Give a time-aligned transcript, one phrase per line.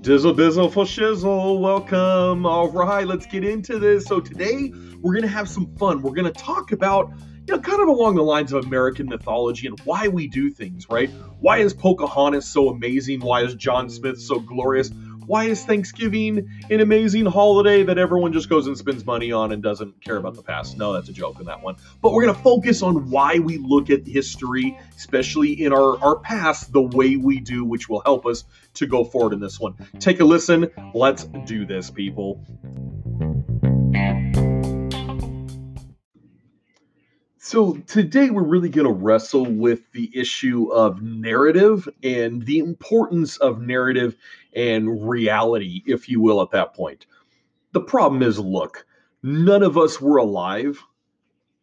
[0.00, 2.46] Dizzle dizzle for shizzle, welcome.
[2.46, 4.06] All right, let's get into this.
[4.06, 4.72] So today
[5.02, 6.00] we're gonna have some fun.
[6.00, 7.12] We're gonna talk about,
[7.46, 10.88] you know, kind of along the lines of American mythology and why we do things,
[10.88, 11.10] right?
[11.40, 13.20] Why is Pocahontas so amazing?
[13.20, 14.90] Why is John Smith so glorious?
[15.26, 19.62] Why is Thanksgiving an amazing holiday that everyone just goes and spends money on and
[19.62, 20.76] doesn't care about the past?
[20.78, 21.76] No, that's a joke in that one.
[22.00, 26.16] But we're going to focus on why we look at history, especially in our, our
[26.16, 28.44] past, the way we do, which will help us
[28.74, 29.74] to go forward in this one.
[29.98, 30.70] Take a listen.
[30.94, 32.44] Let's do this, people.
[37.48, 43.36] So, today we're really going to wrestle with the issue of narrative and the importance
[43.36, 44.16] of narrative
[44.56, 47.06] and reality, if you will, at that point.
[47.70, 48.84] The problem is look,
[49.22, 50.82] none of us were alive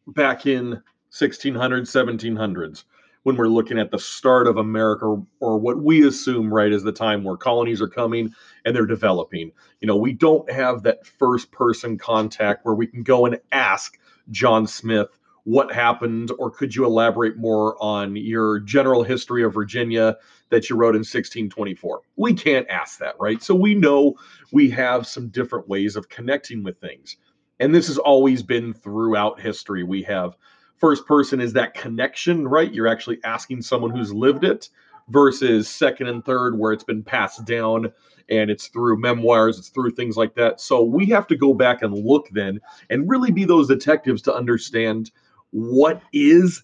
[0.08, 2.86] back in 1600s, 1700s
[3.24, 6.94] when we're looking at the start of America or what we assume, right, is the
[6.94, 9.52] time where colonies are coming and they're developing.
[9.82, 14.00] You know, we don't have that first person contact where we can go and ask
[14.32, 20.18] John Smith what happened, or could you elaborate more on your general history of Virginia
[20.50, 22.02] that you wrote in 1624?
[22.16, 23.44] We can't ask that, right?
[23.44, 24.16] So we know
[24.52, 27.18] we have some different ways of connecting with things.
[27.60, 29.84] And this has always been throughout history.
[29.84, 30.36] We have
[30.78, 32.74] first person is that connection, right?
[32.74, 34.70] You're actually asking someone who's lived it
[35.10, 37.92] versus second and third where it's been passed down
[38.30, 40.62] and it's through memoirs, it's through things like that.
[40.62, 44.34] So we have to go back and look then and really be those detectives to
[44.34, 45.12] understand
[45.54, 46.64] what is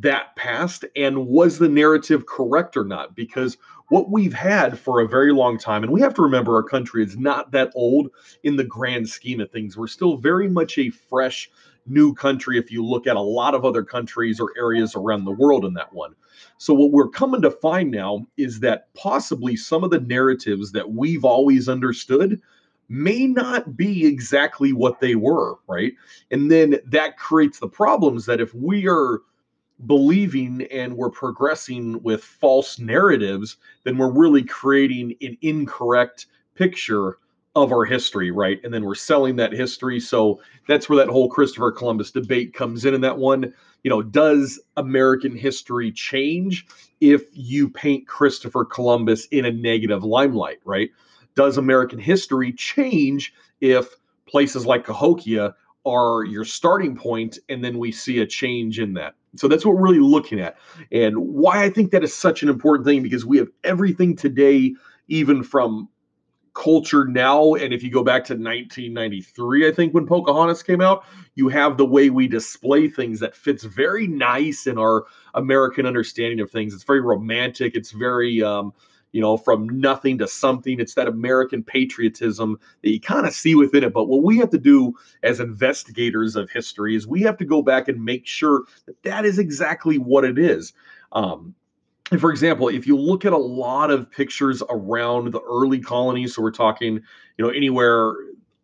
[0.00, 3.16] that past and was the narrative correct or not?
[3.16, 3.58] Because
[3.88, 7.02] what we've had for a very long time and we have to remember our country
[7.02, 8.08] is not that old
[8.44, 9.76] in the grand scheme of things.
[9.76, 11.50] We're still very much a fresh
[11.86, 15.32] new country if you look at a lot of other countries or areas around the
[15.32, 16.14] world in that one.
[16.58, 20.90] So what we're coming to find now is that possibly some of the narratives that
[20.92, 22.40] we've always understood
[22.88, 25.92] may not be exactly what they were, right?
[26.30, 29.20] And then that creates the problems that if we are
[29.86, 37.18] believing and we're progressing with false narratives, then we're really creating an incorrect picture
[37.54, 38.60] of our history, right?
[38.64, 40.00] And then we're selling that history.
[40.00, 42.94] So that's where that whole Christopher Columbus debate comes in.
[42.94, 46.66] In that one, you know, does American history change
[47.00, 50.90] if you paint Christopher Columbus in a negative limelight, right?
[51.38, 53.94] Does American history change if
[54.26, 55.54] places like Cahokia
[55.86, 59.14] are your starting point and then we see a change in that?
[59.36, 60.56] So that's what we're really looking at.
[60.90, 64.74] And why I think that is such an important thing because we have everything today,
[65.06, 65.88] even from
[66.54, 67.54] culture now.
[67.54, 71.04] And if you go back to 1993, I think when Pocahontas came out,
[71.36, 76.40] you have the way we display things that fits very nice in our American understanding
[76.40, 76.74] of things.
[76.74, 77.76] It's very romantic.
[77.76, 78.72] It's very um,
[79.12, 80.80] you know, from nothing to something.
[80.80, 83.92] It's that American patriotism that you kind of see within it.
[83.92, 87.62] But what we have to do as investigators of history is we have to go
[87.62, 90.72] back and make sure that that is exactly what it is.
[91.12, 91.54] Um,
[92.10, 96.34] and for example, if you look at a lot of pictures around the early colonies,
[96.34, 96.94] so we're talking,
[97.36, 98.14] you know, anywhere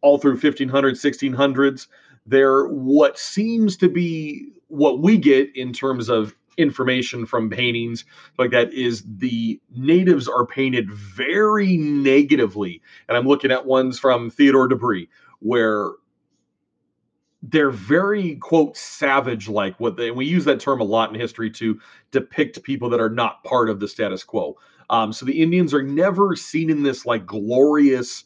[0.00, 1.86] all through 1500s, 1600s,
[2.26, 8.04] they're what seems to be what we get in terms of information from paintings
[8.38, 12.80] like that is the natives are painted very negatively.
[13.08, 15.06] And I'm looking at ones from Theodore de Bry
[15.40, 15.90] where
[17.42, 21.50] they're very quote savage like what they we use that term a lot in history
[21.50, 21.78] to
[22.10, 24.56] depict people that are not part of the status quo
[24.88, 28.24] um, so the indians are never seen in this like glorious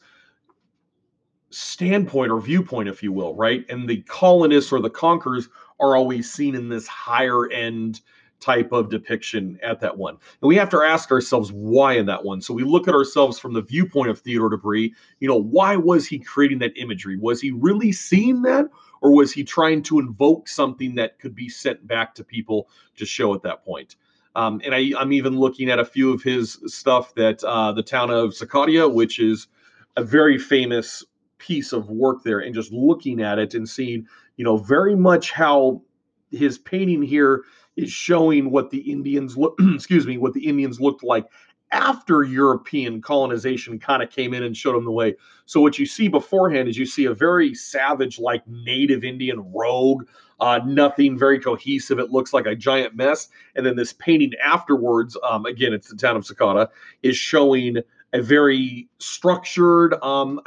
[1.50, 5.48] standpoint or viewpoint if you will right and the colonists or the conquerors
[5.80, 8.00] are always seen in this higher end
[8.40, 10.14] type of depiction at that one.
[10.14, 12.40] And we have to ask ourselves why in that one.
[12.40, 14.90] So we look at ourselves from the viewpoint of Theodore de Bry.
[15.20, 17.18] You know, why was he creating that imagery?
[17.18, 18.66] Was he really seeing that?
[19.00, 23.06] Or was he trying to invoke something that could be sent back to people to
[23.06, 23.96] show at that point?
[24.34, 27.82] Um, and I, am even looking at a few of his stuff that uh, the
[27.82, 29.48] town of Sacadia, which is
[29.96, 31.04] a very famous
[31.38, 34.06] piece of work there, and just looking at it and seeing,
[34.38, 35.82] you know, very much how
[36.30, 37.44] his painting here
[37.76, 41.26] is showing what the Indians look excuse me, what the Indians looked like
[41.70, 45.14] after European colonization kind of came in and showed them the way.
[45.44, 50.08] So what you see beforehand is you see a very savage, like native Indian rogue,
[50.40, 51.98] uh, nothing very cohesive.
[51.98, 53.28] It looks like a giant mess.
[53.54, 56.68] And then this painting afterwards, um, again, it's the town of Secota,
[57.02, 57.78] is showing
[58.12, 60.40] a very structured, um,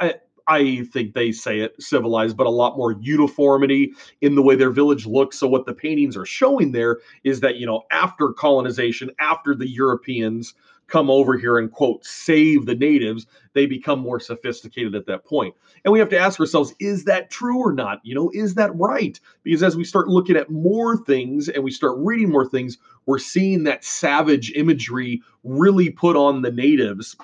[0.48, 4.70] I think they say it civilized, but a lot more uniformity in the way their
[4.70, 5.38] village looks.
[5.38, 9.68] So, what the paintings are showing there is that, you know, after colonization, after the
[9.68, 10.54] Europeans
[10.92, 15.54] come over here and, quote, save the natives, they become more sophisticated at that point.
[15.84, 18.00] And we have to ask ourselves, is that true or not?
[18.04, 19.18] You know, is that right?
[19.42, 23.18] Because as we start looking at more things and we start reading more things, we're
[23.18, 27.16] seeing that savage imagery really put on the natives.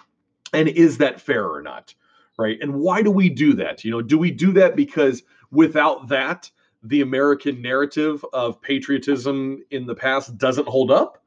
[0.52, 1.94] And is that fair or not?
[2.38, 2.56] Right?
[2.61, 3.85] And why do we do that?
[3.85, 6.50] You know, do we do that because without that,
[6.82, 11.23] the American narrative of patriotism in the past doesn't hold up?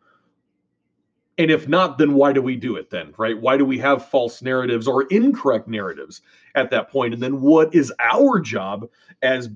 [1.38, 3.40] And if not, then why do we do it then, right?
[3.40, 6.22] Why do we have false narratives or incorrect narratives
[6.56, 7.14] at that point?
[7.14, 8.90] And then what is our job
[9.22, 9.50] as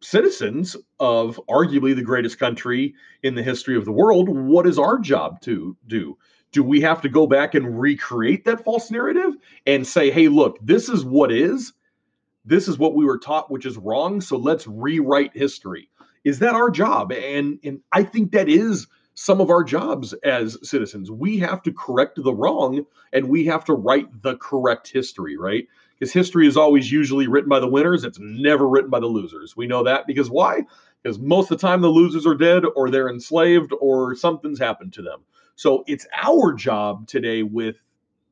[0.00, 4.28] citizens of arguably the greatest country in the history of the world?
[4.28, 6.16] What is our job to do?
[6.52, 9.31] do we have to go back and recreate that false narrative
[9.66, 11.72] and say, hey, look, this is what is,
[12.44, 14.20] this is what we were taught, which is wrong.
[14.20, 15.88] So let's rewrite history.
[16.24, 17.12] Is that our job?
[17.12, 21.10] And, and I think that is some of our jobs as citizens.
[21.10, 25.66] We have to correct the wrong and we have to write the correct history, right?
[25.98, 29.56] Because history is always usually written by the winners, it's never written by the losers.
[29.56, 30.62] We know that because why?
[31.02, 34.94] Because most of the time the losers are dead or they're enslaved or something's happened
[34.94, 35.20] to them.
[35.54, 37.76] So it's our job today with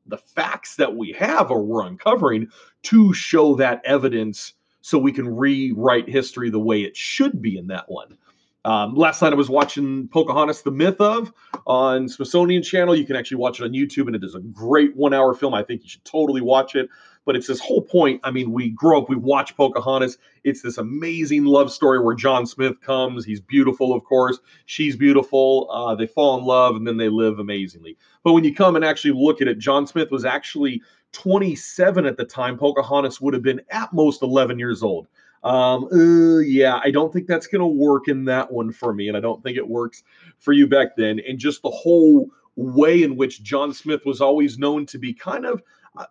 [0.05, 2.47] the facts that we have or we're uncovering
[2.83, 7.67] to show that evidence so we can rewrite history the way it should be in
[7.67, 8.17] that one.
[8.63, 11.33] Um, last night I was watching Pocahontas, the Myth of,
[11.65, 12.95] on Smithsonian Channel.
[12.95, 15.53] You can actually watch it on YouTube, and it is a great one hour film.
[15.53, 16.87] I think you should totally watch it.
[17.25, 18.19] But it's this whole point.
[18.23, 20.17] I mean, we grow up, we watch Pocahontas.
[20.43, 23.23] It's this amazing love story where John Smith comes.
[23.25, 24.39] He's beautiful, of course.
[24.65, 25.69] She's beautiful.
[25.71, 27.97] Uh, they fall in love, and then they live amazingly.
[28.23, 30.81] But when you come and actually look at it, John Smith was actually
[31.11, 32.57] 27 at the time.
[32.57, 35.07] Pocahontas would have been at most 11 years old.
[35.43, 39.07] Um, uh, yeah, I don't think that's going to work in that one for me,
[39.07, 40.03] and I don't think it works
[40.37, 41.19] for you back then.
[41.27, 45.45] And just the whole way in which John Smith was always known to be kind
[45.45, 45.63] of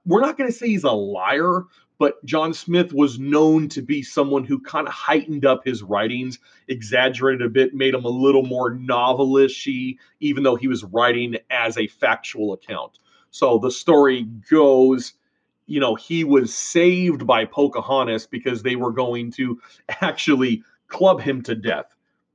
[0.04, 1.64] we're not going to say he's a liar,
[1.98, 6.38] but John Smith was known to be someone who kind of heightened up his writings,
[6.68, 11.76] exaggerated a bit, made him a little more novelishy, even though he was writing as
[11.76, 12.98] a factual account.
[13.30, 15.12] So the story goes,
[15.66, 19.60] you know, he was saved by Pocahontas because they were going to
[20.00, 21.86] actually club him to death,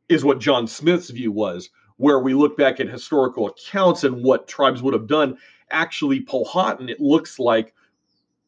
[0.08, 1.70] is what John Smith's view was.
[1.98, 5.38] Where we look back at historical accounts and what tribes would have done,
[5.70, 7.74] actually Powhatan, it looks like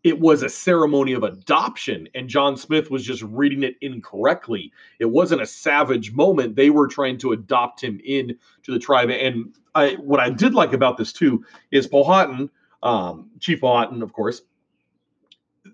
[0.04, 4.72] it was a ceremony of adoption and John Smith was just reading it incorrectly.
[5.00, 6.56] It wasn't a savage moment.
[6.56, 9.10] They were trying to adopt him in to the tribe.
[9.10, 12.50] And I, what I did like about this too is Powhatan,
[12.84, 14.42] um, Chief Powhatan, of course,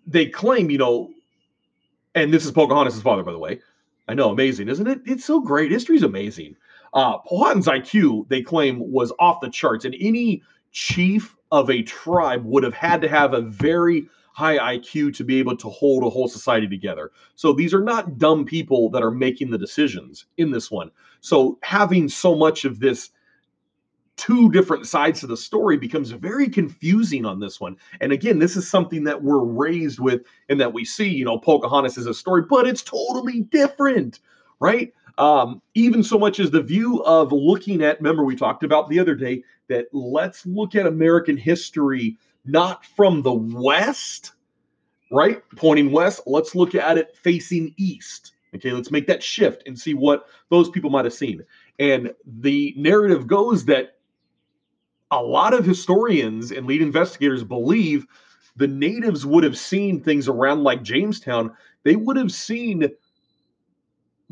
[0.08, 1.12] they claim, you know,
[2.16, 3.60] and this is Pocahontas' father, by the way.
[4.08, 5.02] I know, amazing, isn't it?
[5.06, 5.72] It's so great.
[5.72, 6.56] History's amazing.
[6.94, 9.86] Uh, Powhatan's IQ, they claim, was off the charts.
[9.86, 15.16] And any chief of a tribe would have had to have a very high IQ
[15.16, 17.12] to be able to hold a whole society together.
[17.36, 20.90] So these are not dumb people that are making the decisions in this one.
[21.22, 23.12] So having so much of this
[24.16, 27.76] two different sides to the story becomes very confusing on this one.
[28.02, 31.38] And again, this is something that we're raised with and that we see, you know,
[31.38, 34.20] Pocahontas is a story, but it's totally different,
[34.60, 34.94] right?
[35.18, 39.00] Um, even so much as the view of looking at, remember, we talked about the
[39.00, 44.34] other day that let's look at American history not from the West,
[45.12, 45.42] right?
[45.56, 48.34] Pointing west, let's look at it facing east.
[48.56, 51.44] Okay, let's make that shift and see what those people might have seen.
[51.80, 53.98] And the narrative goes that
[55.10, 58.06] a lot of historians and lead investigators believe
[58.56, 61.56] the natives would have seen things around like Jamestown.
[61.84, 62.90] They would have seen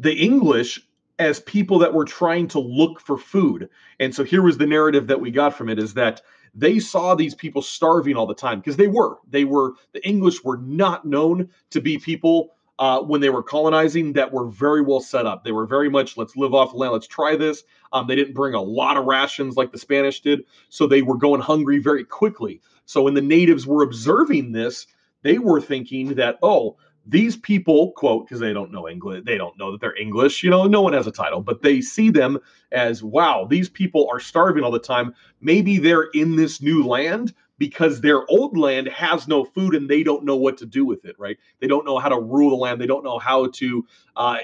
[0.01, 0.81] the English
[1.19, 3.69] as people that were trying to look for food.
[3.99, 6.21] And so here was the narrative that we got from it is that
[6.55, 9.17] they saw these people starving all the time because they were.
[9.29, 14.13] They were, the English were not known to be people uh, when they were colonizing
[14.13, 15.43] that were very well set up.
[15.43, 17.63] They were very much, let's live off land, let's try this.
[17.93, 20.41] Um, they didn't bring a lot of rations like the Spanish did.
[20.69, 22.59] So they were going hungry very quickly.
[22.85, 24.87] So when the natives were observing this,
[25.21, 29.57] they were thinking that, oh, these people quote because they don't know english they don't
[29.57, 32.37] know that they're english you know no one has a title but they see them
[32.71, 35.13] as wow these people are starving all the time.
[35.41, 40.03] Maybe they're in this new land because their old land has no food and they
[40.03, 41.37] don't know what to do with it right?
[41.59, 42.81] They don't know how to rule the land.
[42.81, 44.37] They don't know how to uh,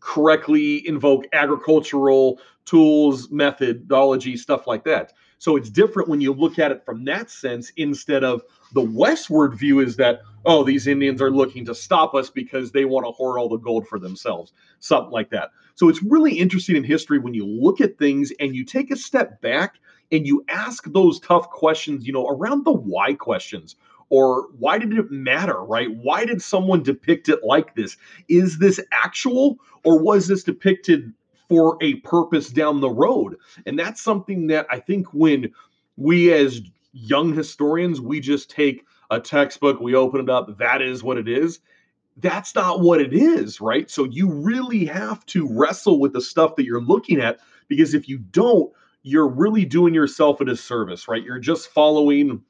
[0.00, 6.72] correctly invoke agricultural tools methodology stuff like that So it's different when you look at
[6.72, 8.42] it from that sense instead of
[8.72, 12.84] the westward view is that, oh, these Indians are looking to stop us because they
[12.84, 15.50] want to hoard all the gold for themselves, something like that.
[15.76, 18.96] So it's really interesting in history when you look at things and you take a
[18.96, 19.76] step back
[20.10, 23.76] and you ask those tough questions, you know, around the why questions
[24.10, 25.94] or why did it matter, right?
[25.94, 27.96] Why did someone depict it like this?
[28.28, 31.12] Is this actual or was this depicted
[31.48, 33.36] for a purpose down the road?
[33.66, 35.52] And that's something that I think when
[35.96, 36.60] we as
[36.92, 41.28] young historians, we just take a textbook, we open it up, that is what it
[41.28, 41.60] is.
[42.18, 43.90] That's not what it is, right?
[43.90, 47.38] So you really have to wrestle with the stuff that you're looking at
[47.68, 51.22] because if you don't, you're really doing yourself a disservice, right?
[51.22, 52.42] You're just following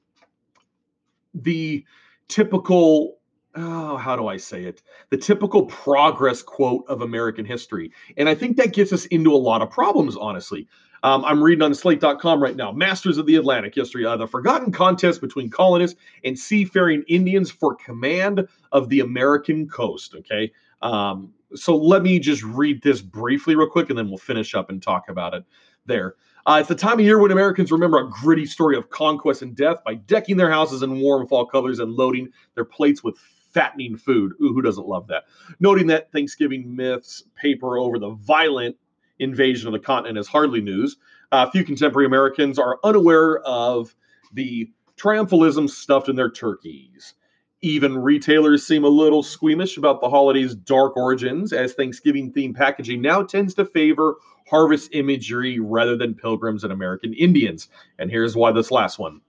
[1.34, 1.84] the
[2.28, 3.17] typical
[3.54, 4.82] oh, how do I say it?
[5.10, 7.92] The typical progress quote of American history.
[8.16, 10.68] And I think that gets us into a lot of problems, honestly.
[11.02, 14.72] Um, I'm reading on slate.com right now Masters of the Atlantic History, uh, the forgotten
[14.72, 20.14] contest between colonists and seafaring Indians for command of the American coast.
[20.16, 20.50] Okay.
[20.82, 24.70] Um, so let me just read this briefly, real quick, and then we'll finish up
[24.70, 25.44] and talk about it
[25.86, 26.14] there.
[26.46, 29.54] Uh, it's the time of year when Americans remember a gritty story of conquest and
[29.54, 33.18] death by decking their houses in warm fall colors and loading their plates with
[33.58, 34.34] fattening food.
[34.40, 35.24] Ooh, who doesn't love that?
[35.58, 38.76] Noting that Thanksgiving myths paper over the violent
[39.18, 40.96] invasion of the continent is hardly news.
[41.32, 43.96] Uh, few contemporary Americans are unaware of
[44.32, 47.14] the triumphalism stuffed in their turkeys.
[47.60, 53.02] Even retailers seem a little squeamish about the holiday's dark origins, as Thanksgiving themed packaging
[53.02, 57.68] now tends to favor harvest imagery rather than pilgrims and American Indians.
[57.98, 59.20] And here's why this last one.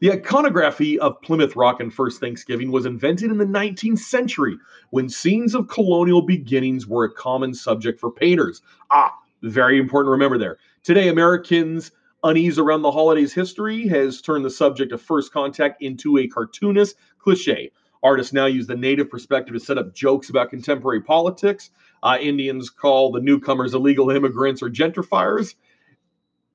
[0.00, 4.56] The iconography of Plymouth Rock and First Thanksgiving was invented in the 19th century
[4.88, 8.62] when scenes of colonial beginnings were a common subject for painters.
[8.90, 10.56] Ah, very important to remember there.
[10.82, 11.92] Today, Americans'
[12.24, 16.96] unease around the holidays' history has turned the subject of first contact into a cartoonist
[17.18, 17.70] cliche.
[18.02, 21.68] Artists now use the native perspective to set up jokes about contemporary politics.
[22.02, 25.56] Uh, Indians call the newcomers illegal immigrants or gentrifiers,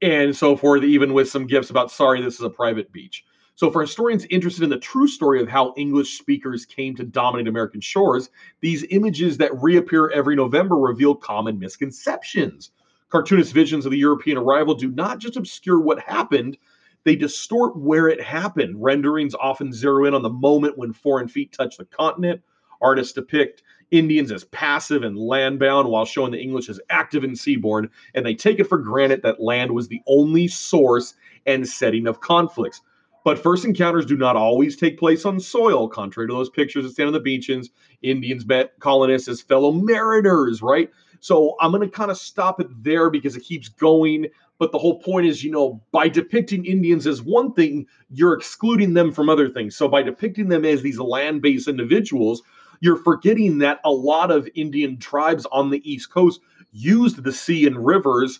[0.01, 3.23] and so forth, even with some gifts about, sorry, this is a private beach.
[3.57, 7.47] So, for historians interested in the true story of how English speakers came to dominate
[7.47, 12.71] American shores, these images that reappear every November reveal common misconceptions.
[13.09, 16.57] Cartoonist visions of the European arrival do not just obscure what happened,
[17.05, 18.83] they distort where it happened.
[18.83, 22.41] Renderings often zero in on the moment when foreign feet touch the continent.
[22.81, 27.89] Artists depict Indians as passive and landbound while showing the English as active and seaborne,
[28.15, 31.13] and they take it for granted that land was the only source
[31.45, 32.81] and setting of conflicts.
[33.25, 36.91] But first encounters do not always take place on soil, contrary to those pictures that
[36.91, 37.71] stand on the beaches.
[38.03, 40.91] Indians met colonists as fellow mariners, right?
[41.21, 44.27] So I'm going to kind of stop it there because it keeps going.
[44.59, 48.93] But the whole point is, you know, by depicting Indians as one thing, you're excluding
[48.93, 49.75] them from other things.
[49.75, 52.43] So by depicting them as these land based individuals,
[52.79, 56.41] you're forgetting that a lot of Indian tribes on the East Coast
[56.71, 58.39] used the sea and rivers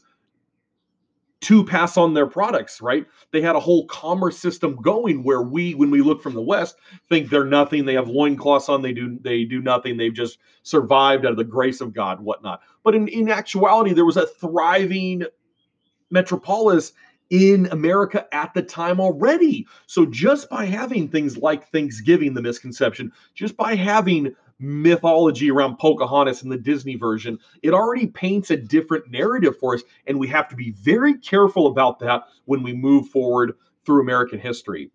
[1.45, 3.05] to pass on their products, right?
[3.31, 6.75] They had a whole commerce system going where we, when we look from the West,
[7.07, 7.85] think they're nothing.
[7.85, 9.95] They have loincloths on, they do they do nothing.
[9.95, 12.61] They've just survived out of the grace of God, whatnot.
[12.83, 15.25] But in, in actuality, there was a thriving
[16.09, 16.93] metropolis
[17.29, 19.67] in America at the time already.
[19.85, 26.43] So just by having things like Thanksgiving, the misconception, just by having mythology around Pocahontas
[26.43, 29.83] in the Disney version, it already paints a different narrative for us.
[30.07, 33.53] And we have to be very careful about that when we move forward
[33.85, 34.91] through American history.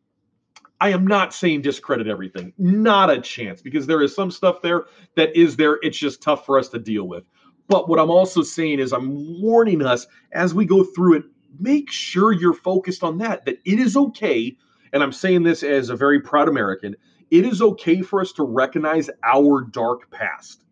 [0.81, 4.85] I am not saying discredit everything, not a chance, because there is some stuff there
[5.15, 5.79] that is there.
[5.83, 7.25] It's just tough for us to deal with.
[7.69, 11.25] But what I'm also saying is, I'm warning us as we go through it,
[11.59, 14.57] make sure you're focused on that, that it is okay.
[14.93, 16.97] And I'm saying this as a very proud American
[17.31, 20.65] it is okay for us to recognize our dark past.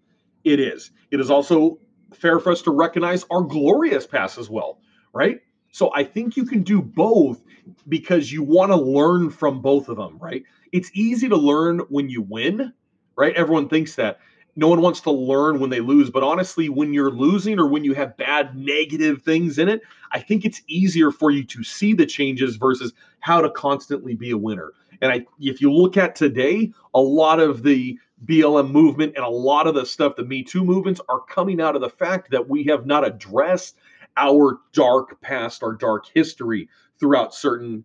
[0.45, 0.91] It is.
[1.11, 1.79] It is also
[2.15, 4.81] fair for us to recognize our glorious past as well,
[5.12, 5.41] right?
[5.73, 7.43] So I think you can do both
[7.88, 10.43] because you want to learn from both of them, right?
[10.73, 12.73] It's easy to learn when you win,
[13.17, 13.35] right?
[13.35, 14.19] Everyone thinks that.
[14.57, 17.85] No one wants to learn when they lose, but honestly, when you're losing or when
[17.85, 21.93] you have bad negative things in it, I think it's easier for you to see
[21.93, 24.73] the changes versus how to constantly be a winner.
[25.00, 29.31] And I, if you look at today, a lot of the BLM movement and a
[29.31, 32.49] lot of the stuff, the Me Too movements, are coming out of the fact that
[32.49, 33.76] we have not addressed
[34.17, 37.85] our dark past, our dark history throughout certain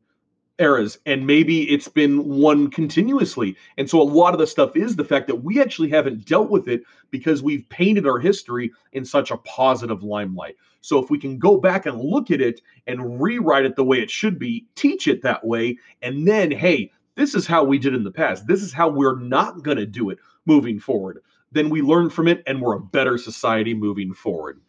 [0.59, 0.99] eras.
[1.05, 3.55] And maybe it's been one continuously.
[3.77, 6.49] And so a lot of the stuff is the fact that we actually haven't dealt
[6.49, 10.55] with it because we've painted our history in such a positive limelight.
[10.81, 13.99] So if we can go back and look at it and rewrite it the way
[13.99, 17.93] it should be teach it that way and then hey this is how we did
[17.93, 18.47] in the past.
[18.47, 21.19] This is how we're not going to do it moving forward.
[21.51, 24.59] Then we learn from it and we're a better society moving forward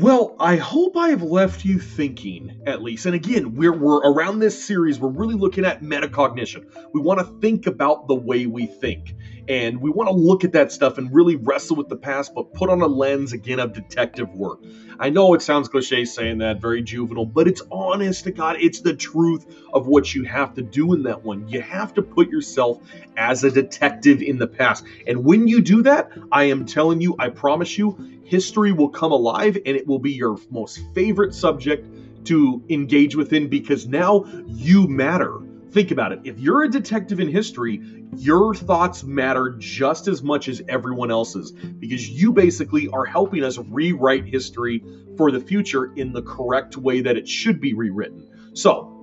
[0.00, 3.06] Well, I hope I've left you thinking, at least.
[3.06, 6.66] And again, we're, we're around this series, we're really looking at metacognition.
[6.94, 9.16] We want to think about the way we think.
[9.48, 12.54] And we want to look at that stuff and really wrestle with the past, but
[12.54, 14.60] put on a lens again of detective work.
[15.00, 18.56] I know it sounds cliche saying that, very juvenile, but it's honest to God.
[18.60, 21.48] It's the truth of what you have to do in that one.
[21.48, 22.80] You have to put yourself
[23.16, 24.84] as a detective in the past.
[25.08, 29.10] And when you do that, I am telling you, I promise you, history will come
[29.10, 31.86] alive and it will be your most favorite subject
[32.26, 35.38] to engage within because now you matter.
[35.70, 36.20] Think about it.
[36.24, 37.80] If you're a detective in history,
[38.16, 43.58] your thoughts matter just as much as everyone else's because you basically are helping us
[43.58, 44.84] rewrite history
[45.16, 48.28] for the future in the correct way that it should be rewritten.
[48.54, 48.94] So,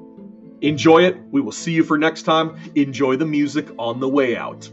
[0.62, 1.18] enjoy it.
[1.32, 2.58] We will see you for next time.
[2.76, 4.70] Enjoy the music on the way out.